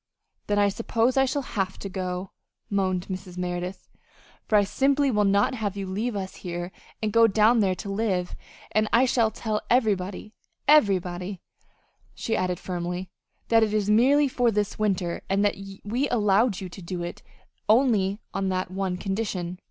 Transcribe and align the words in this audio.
"Then 0.47 0.57
I 0.57 0.69
suppose 0.69 1.15
I 1.15 1.25
shall 1.25 1.43
have 1.43 1.77
to 1.77 1.87
go," 1.87 2.31
moaned 2.71 3.05
Mrs. 3.07 3.37
Merideth, 3.37 3.87
"for 4.47 4.55
I 4.57 4.63
simply 4.63 5.11
will 5.11 5.25
not 5.25 5.53
have 5.53 5.77
you 5.77 5.85
leave 5.85 6.15
us 6.15 6.37
here 6.37 6.71
and 7.03 7.13
go 7.13 7.27
down 7.27 7.59
there 7.59 7.75
to 7.75 7.87
live; 7.87 8.35
and 8.71 8.87
I 8.91 9.05
shall 9.05 9.29
tell 9.29 9.61
everybody, 9.69 10.33
everybody," 10.67 11.39
she 12.15 12.35
added 12.35 12.59
firmly, 12.59 13.11
"that 13.49 13.61
it 13.61 13.75
is 13.75 13.91
merely 13.91 14.27
for 14.27 14.49
this 14.49 14.79
winter, 14.79 15.21
and 15.29 15.45
that 15.45 15.53
we 15.83 16.09
allowed 16.09 16.61
you 16.61 16.67
to 16.69 16.81
do 16.81 17.03
it 17.03 17.21
only 17.69 18.19
on 18.33 18.49
that 18.49 18.71
one 18.71 18.97
condition." 18.97 19.59